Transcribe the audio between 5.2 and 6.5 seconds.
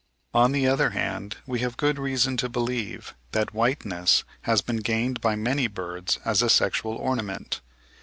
by many birds as a